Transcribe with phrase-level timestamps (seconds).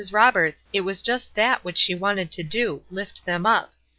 [0.11, 3.71] Roberts, it was just that which she wanted to do, lift them up.